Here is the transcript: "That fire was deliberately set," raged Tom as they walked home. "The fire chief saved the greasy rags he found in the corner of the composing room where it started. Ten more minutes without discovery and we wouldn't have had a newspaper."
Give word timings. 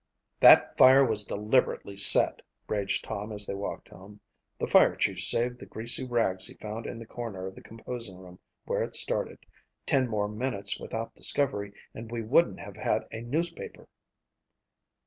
"That 0.39 0.75
fire 0.79 1.05
was 1.05 1.25
deliberately 1.25 1.95
set," 1.95 2.41
raged 2.67 3.03
Tom 3.05 3.31
as 3.31 3.45
they 3.45 3.53
walked 3.53 3.89
home. 3.89 4.19
"The 4.59 4.65
fire 4.65 4.95
chief 4.95 5.19
saved 5.19 5.59
the 5.59 5.67
greasy 5.67 6.03
rags 6.03 6.47
he 6.47 6.55
found 6.55 6.87
in 6.87 6.97
the 6.97 7.05
corner 7.05 7.45
of 7.45 7.53
the 7.53 7.61
composing 7.61 8.17
room 8.17 8.39
where 8.65 8.81
it 8.81 8.95
started. 8.95 9.45
Ten 9.85 10.07
more 10.09 10.27
minutes 10.27 10.79
without 10.79 11.13
discovery 11.13 11.73
and 11.93 12.09
we 12.11 12.23
wouldn't 12.23 12.61
have 12.61 12.77
had 12.77 13.05
a 13.11 13.21
newspaper." 13.21 13.87